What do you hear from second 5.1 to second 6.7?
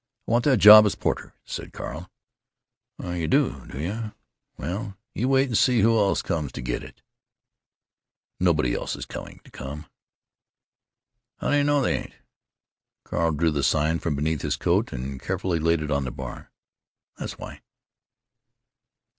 you wait and see who else comes to